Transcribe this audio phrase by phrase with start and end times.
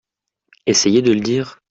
[0.65, 1.59] Essayez de le dire.